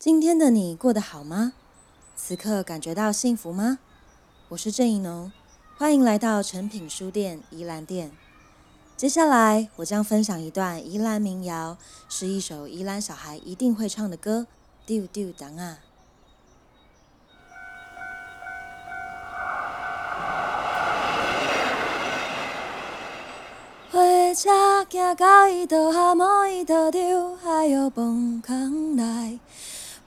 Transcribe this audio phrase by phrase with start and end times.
[0.00, 1.52] 今天的你过得好吗？
[2.16, 3.80] 此刻感觉到幸福吗？
[4.48, 5.30] 我是郑宜农，
[5.76, 8.10] 欢迎来到诚品书店宜兰店。
[8.96, 11.76] 接下来我将分享一段宜兰民谣，
[12.08, 14.46] 是一首宜兰小孩一定会唱的歌，
[14.86, 15.80] 《丢丢当啊》。
[23.92, 24.48] 火车
[24.88, 29.38] 行到伊就下摸伊就丢，哎哟，崩空来，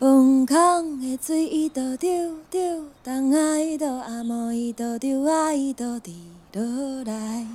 [0.04, 2.10] 崩空的水伊就丢
[2.52, 2.60] 丢，
[3.02, 6.14] 当啊伊就下摸伊就丢，啊伊就滴
[6.52, 7.48] 落来。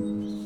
[0.00, 0.45] Mm-hmm.